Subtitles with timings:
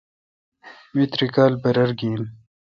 [0.93, 2.21] می تری کالہ برر گھن۔